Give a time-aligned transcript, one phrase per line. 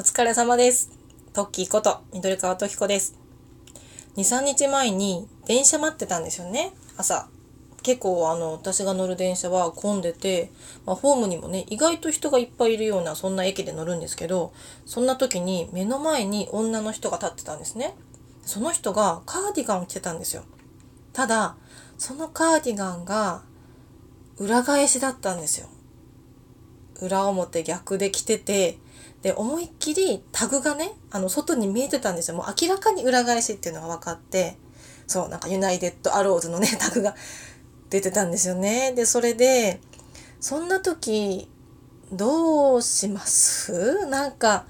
[0.00, 0.90] お疲れ様です。
[1.34, 3.18] トッキーこと、緑川トキコです。
[4.16, 7.28] 2、3日前に電車待ってたんですよね、朝。
[7.82, 10.52] 結構あの、私が乗る電車は混んでて、
[10.86, 14.54] まあ、ホームにもね、意外と人がいっぱいいるような、そんな駅で乗るんですけど、
[14.86, 17.94] そんな時に目の前に女の人が立ってたんですね。
[18.46, 20.44] その人がカーディガンを着てたんですよ。
[21.12, 21.56] ただ、
[21.98, 23.42] そのカーディガンが
[24.38, 25.68] 裏返しだったんですよ。
[27.02, 28.78] 裏表逆で着てて、
[29.22, 32.36] で、思いっきりタグがね、あの、外に見えてたんですよ。
[32.36, 34.56] もう明らかに裏返しっていうのが分かって、
[35.06, 37.14] そう、なんかユナイテッドアローズのね、 タグが
[37.90, 38.92] 出てたんですよね。
[38.92, 39.80] で、それで、
[40.40, 41.50] そんな時、
[42.12, 44.06] どうします？
[44.06, 44.64] なんか、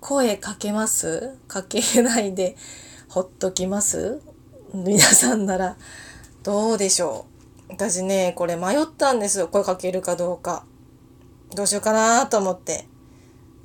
[0.00, 1.36] 声かけます？
[1.46, 2.56] かけないで、
[3.08, 4.20] ほっときます？
[4.72, 5.76] 皆さんなら、
[6.42, 7.26] どうでしょ
[7.68, 7.72] う？
[7.72, 9.48] 私ね、これ迷ったんですよ。
[9.48, 10.64] 声かけるかどうか。
[11.54, 12.86] どうしようかなと思って。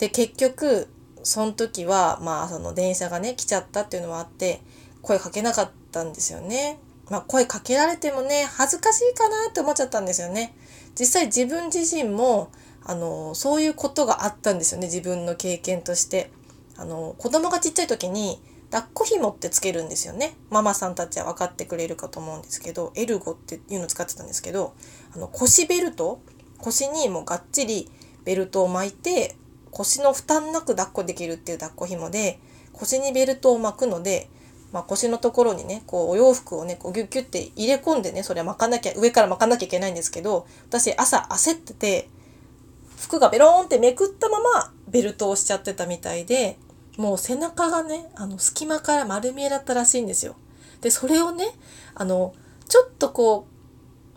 [0.03, 0.89] で、結局、
[1.23, 4.59] その時は、まあ、その電車がね、来ちゃったっていうのもあって、
[5.01, 6.77] 声かけなかったんですよね。
[7.09, 10.57] まあ、声かけられてもね、恥ずかしいかなって思っちゃったんですよね。
[10.99, 12.51] 実際自分自身も、
[12.83, 14.87] あの、そういうことがあったんですよね。
[14.87, 16.31] 自分の経験として。
[16.75, 20.35] あの、子供がちっちゃい時に、抱っこ紐ってつけるんですよね。
[20.49, 24.73] ママさんたちは分かってくれるかと思うんですけど、エルゴっていうのを使ってたんですけど、
[25.15, 26.19] あの、腰ベルト？
[26.57, 27.89] 腰にもうがっちり
[28.25, 29.37] ベルトを巻いて、
[29.73, 32.39] 腰の負担なく抱っこできるっていう抱っこ紐で、
[32.71, 34.29] 腰にベルトを巻くので、
[34.71, 42.09] まあ、腰のところにね、こうお洋服をね、こうギュッギュッて入れ込んでね、それは巻かなきゃ、上から巻かなきゃいけないんですけど、私朝焦ってて、
[42.97, 46.57] 服がベローンってめくったままベルトをしちゃってたみたいで、
[46.97, 50.35] もう背中がね、あの隙間から丸見えだったらしいんですよ。
[50.81, 51.45] で、それをね、
[51.93, 52.33] あの、
[52.67, 53.47] ちょっとこ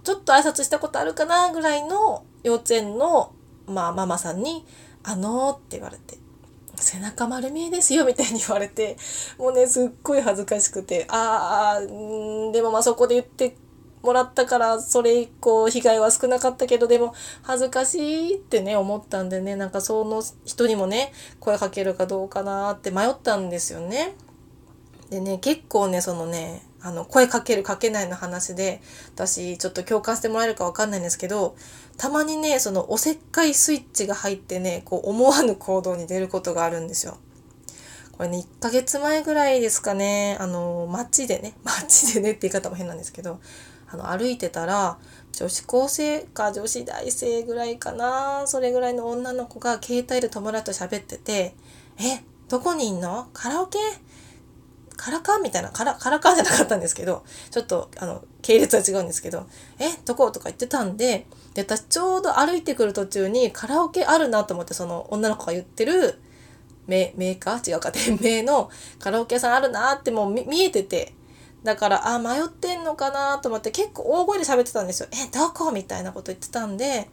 [0.00, 3.32] う、ちょっと挨拶したことあるかなぐらいの幼稚園の、
[3.66, 4.64] まあ、ママさんに、
[5.08, 6.18] あのーって言われて、
[6.74, 8.96] 背中丸見えですよみたいに言われて、
[9.38, 13.56] もうね、すっごい恥ずかしくて、あー、でもまあそこで言って
[14.02, 17.98] もらったから、それ以降被害は少なかったけど、でも恥ずかし
[18.32, 24.16] いってね、思ったんでね、なんかその人にもね、声かけるかどうかなって迷ったんですよね。
[25.08, 28.80] でね、結構ね、そのね、あの、声かけるかけないの話で、
[29.14, 31.56] 私、ちょっと共感してもらえるかわかんないんですけど、
[31.96, 37.18] たまにね、その、おせっかいスイッチが入ってね、こう、思わぬ行動に出ることがあるんですよ。
[38.12, 43.40] これね、1ヶ月前ぐらいですかね、あの、街でね、 街でねって言い方も変なんですけど、
[43.88, 44.98] あの、歩いてたら、
[45.32, 51.56] 女子高生か女子大生ぐらいかな、それぐらいの女の子が携帯で友達と喋ってて、
[51.98, 53.28] え、どこにいんの？
[53.32, 53.78] カラオケ？
[54.96, 59.46] カラカンみたいな、カラ、カラカンじゃなかったんですけど、ちょっと、あの、系列は違うんですけど、
[59.78, 60.30] え、どこ？
[60.30, 66.20] とか言ってたんで、で、私ちょうど歩いてくる途中にカラオケあるなと思って、その女の子が言ってる、
[66.86, 67.70] メメーカー？
[67.70, 71.14] 違うか、店 名のカラオケ屋さんあるなってもう見えてて、
[71.62, 75.08] だから、あ、迷ってんのかなと思って結構大声で喋ってたんですよ。
[75.12, 75.72] え、どこ？
[75.72, 77.10] みたいなこと言ってたんで、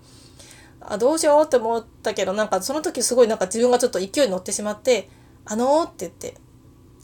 [0.79, 5.09] あ、どうしようって思ったけど、なんかその時すごいなんか自分がちょっと勢いに乗ってしまって、
[5.45, 6.35] あのーって言って、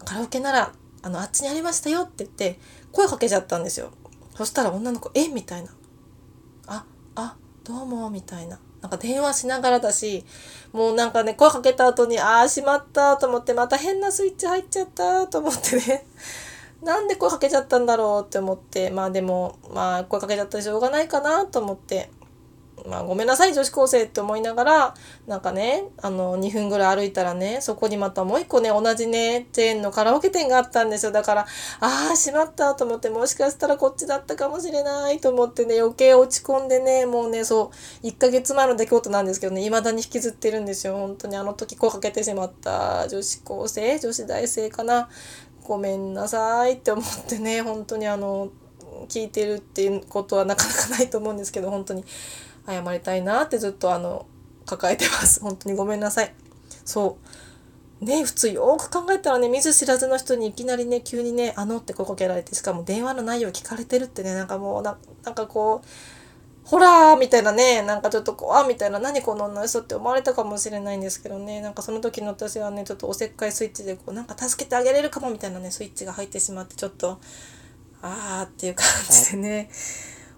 [0.06, 0.72] カラオケなら、
[1.02, 2.60] あの、あっちにありましたよって言って、
[2.92, 3.92] 声かけちゃったんですよ。
[4.36, 5.28] そしたら女の子、え？
[5.28, 5.72] みたいな。
[6.68, 8.60] あ、あ、どうも、みたいな。
[8.82, 10.26] なんか電話しながらだし、
[10.72, 16.06] もうなんかね、声かけた後に、ああ、しまったと思って、また変なスイッチ入っちゃったと思ってね。
[16.81, 22.10] なんで声かけちゃったんだろうって思って、まあでも、まあ声かけちゃったらしょうがないかなと思って、
[22.89, 24.94] まあごめんなさい女子高生って思いながら、
[25.27, 31.11] なんかね、あの2分ぐらい歩いたらね、そこにまたもう一個ね、同じね、チェーンのカラオケ店があったんですよ。
[31.11, 31.41] だから、
[31.79, 37.72] ああ、しまったと思って、もしかしたらこっちだったかもしれないと思ってね、余計落ち込んでね、もうね、そ
[38.03, 40.94] う、1ヶ月前の出来事なんですけどね、未だに引きずってるんですよ。
[40.94, 45.09] 本当にあの時声かけてしまった女子高生、女子大生かな。
[45.63, 48.50] ごめんなさいって思ってね、本当にあの、
[49.07, 52.03] 聞いてるっていうことはなかなかないと思うんですけど、本当に
[52.66, 54.25] 謝りたいなってずっとあの、
[54.66, 55.40] 抱えてます。
[55.42, 56.34] 本当にごめんなさい。
[56.86, 57.18] そ
[58.01, 58.06] う。
[58.06, 65.88] ね普通よく考えたらね、見ず知らずの人にいきなりね、急にね、あのって声かけられて、しかも電話の内容聞かれてるってね、なんかもうな、なんかこう、
[66.69, 77.19] ホラーみたいなね、なんかちょっと怖みたいな、何この女の人って思われたかもしれないんですけどね、なんかその時の私はね、ちょっとおせっかいスイッチで、こう、なんか助けてあげれるかもみたいなね、スイッチが入ってしまって、ちょっと、
[78.04, 79.69] あーっていう感じでね、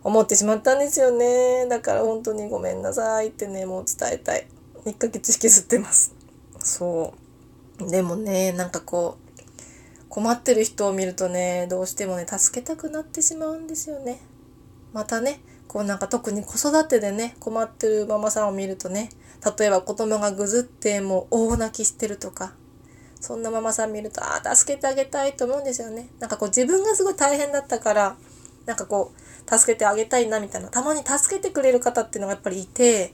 [0.04, 1.68] 思ってしまったんですよね。
[1.70, 4.48] だから本当にごめんなさいってね、もう伝えたい。
[4.86, 6.16] 1ヶ月引きずってます。
[6.60, 7.14] そ
[7.80, 7.90] う。
[7.90, 9.42] でもね、なんかこう、
[10.10, 14.20] 困ってる人を見るとね、どうしてもね、助けたくなってしまうんですよね。
[14.94, 19.10] またね、こうなんか特に子育てでね困ってるママさんを見るとね
[19.58, 22.52] 例えば子供がぐずってもう大泣きしてるとか
[23.22, 28.18] そんなママさん見るとああ助けてあげたいと思うんですよねなんかこう自分がすごい大変だったから
[28.66, 30.70] なんかこう助けてあげたいなみたいな。
[30.70, 33.14] たまに助けてくれる方っていうのがやっぱりいて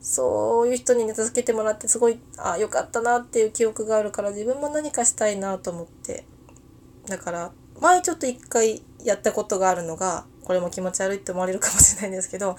[0.00, 6.24] そういう人にね助けてもらってすごいああよかったなっていう記憶があるから自分も何かしたいなと思って。
[7.08, 12.56] だから前ちょっと一回やったことがあるのがこれも気持ち悪いって思われるかもしれないんですけど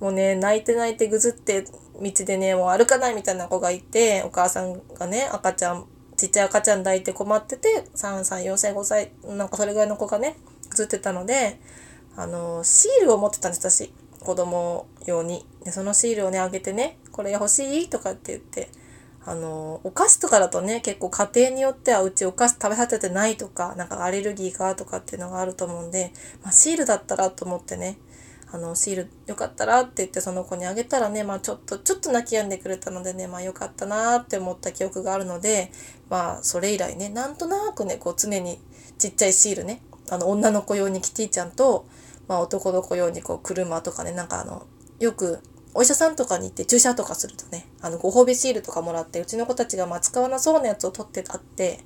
[0.00, 1.64] もうね泣いて泣いてぐずって
[2.00, 5.86] 道でねもう歩かないみたいな子がいてお母さんがね赤ちゃん
[6.18, 10.36] ちっちゃい赤ちゃん抱いて困ってて3歳4歳5歳なんかそれぐらいの子がね
[10.68, 11.58] ぐずってたので
[12.16, 13.92] あのシールを持ってたんです私。
[14.20, 15.46] 子供用に。
[15.64, 17.88] でそのシールをねあげてねこれ欲しい？
[17.88, 18.68] とかって言って
[19.24, 26.12] あのお菓子とかだとね結構家庭によってはうちお菓子食べさせてないとかなんかアレルギーがとかっていうのがあると思うんで、
[26.42, 27.98] まあ、シールだったらと思ってね
[28.50, 35.70] あのシールよかったらって言ってその子にあげたらねまあちょっとちょっと泣き止んでくれたのでねまあよかったなって思った記憶があるので
[36.08, 38.58] まあそれ以来ねなんとなくねこう常に
[38.98, 41.86] ちっちゃいシールねあの女の子用にキティちゃんと、
[42.26, 44.66] まあ、男の子用にこう車とかねなんかあの
[44.98, 45.40] よく
[45.74, 51.80] お医者さんとかに行って注射とかするとね、あの、ご褒美シールとかもらって、うちの子たちがまあ使わなそうなやつを取ってあって、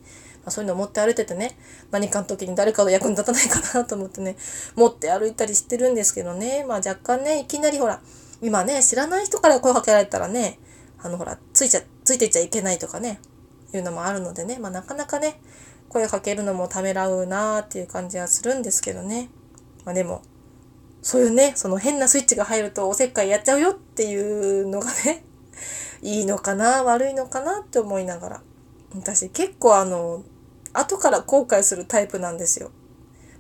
[0.45, 1.57] まあ、そういうの持って歩いててね、
[1.91, 4.37] 何かの時に誰かの役に立たないかなと思ってね、
[4.75, 8.01] 持って歩いたりしてるんですけどね、まあ若干ね、いきなりほら、
[8.41, 10.59] 今ね、知らない人から声かけられたらね、
[11.01, 13.21] あのほら、ついちゃ、ついていっちゃいけないとかね、
[13.73, 15.41] いうのもあるのでね、まあなかなかね、
[15.89, 19.29] 声かけるのもためらうなーっていう感じはするんですけどね。
[19.85, 20.23] まあでも、
[21.03, 25.25] そういうね、その変なスイッチが入るとおせっかいやっちゃうよっていうのがね、
[26.03, 28.43] いいのかな、悪いのかなって思いながら。
[28.95, 30.23] 私結構あの、
[30.73, 32.71] 後から後悔するタイプなんですよ。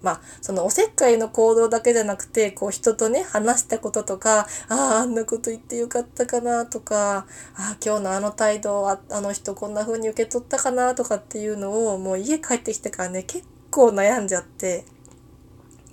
[0.03, 7.27] まあ、そのおせっかいの行動だけじゃなくて、こう人とね、話したこととか、ああ、あんなこと言ってよかったかなとか、あ
[7.57, 14.85] あ、今日のあの態度あ、あの人こんな風に受け取ったかなとかっていうのを、もう家帰ってきてからね、結構悩んじゃって、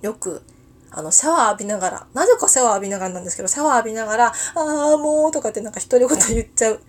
[0.02, 0.42] よく
[0.92, 6.80] あの、シャワー浴びながら、なぜかシャワー浴びながらなんですけど、シャワー浴びながら、ああ、もう、とかってなんか独り言言っちゃう。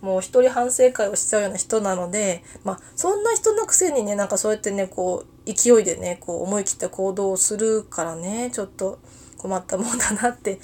[0.00, 9.00] もう一人反省会をしちゃうような人なので、まあ、そんな人のくせにね、なんかそうやってね、こう、勢いでね、こう、思い切った行動をするからね、ちょっと
[9.36, 10.60] 困ったもんだなって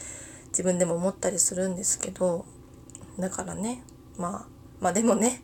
[0.48, 2.44] 自分でも思ったりするんですけど、
[3.18, 3.82] だからね、
[4.18, 4.46] まあ、
[4.80, 5.42] まあでもね、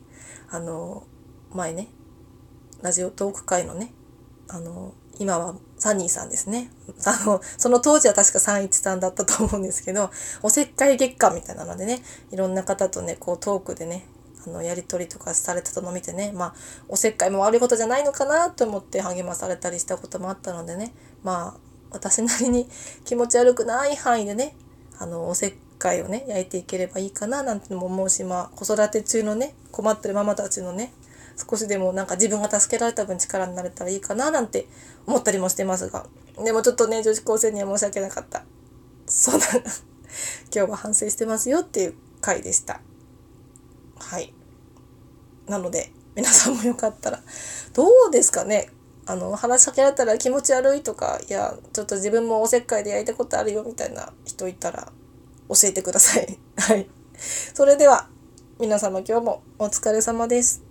[0.51, 1.05] あの、
[1.53, 1.89] 前ね、
[2.83, 3.93] ラジオトーク会のね、
[4.49, 6.71] あの、今はサニーさんですね。
[7.05, 10.11] あの、その当時は確か313だったと思うんですけど、
[10.43, 14.05] おせっかい月間みたいなのでね、いろんな方とね、こうトークでね、
[14.47, 16.55] あの、やりとりとかされてたのを見てね、まあ、
[16.89, 20.93] おせっかいも悪いことじゃないのかなと思って励まされたりしたこともあったのでね、
[21.25, 21.61] まあ、
[21.91, 22.69] 私なりに
[23.05, 24.55] 気持ち悪くない範囲でね、
[24.99, 30.93] あの、おせっかいをね、焼いていければいいかななんてのも思うし、まあ、子育て中のね、困ってるママたちのね、
[31.49, 34.67] 少しでもなんか自分が助けられた分力になれたらいいかななんて
[35.07, 36.07] 思ったりもしてますが。
[36.43, 38.45] でもちょっとね、女子高生には申し訳なかった。
[39.07, 39.71] そうな、 今
[40.53, 42.81] 日は反省してますよっていう回でした。
[43.99, 44.33] はい。
[45.47, 47.23] なので、皆さんもよかったら、
[47.73, 48.71] どうですかね？
[49.07, 54.93] あの、話しかけられたら気持ち悪いとか、いや、ちょっと自分もおせっかいで焼いたことあるよみたいな人いたら
[55.49, 56.39] 教えてください。
[56.57, 56.89] はい。
[57.55, 58.09] それでは、
[58.59, 60.70] 皆様今日もお疲れ様です。